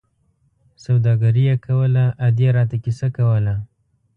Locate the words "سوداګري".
0.83-1.43